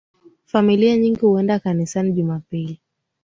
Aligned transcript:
Familia 0.45 0.97
nyingi 0.97 1.19
huenda 1.19 1.59
kanisani 1.59 2.11
jumapili 2.11 2.79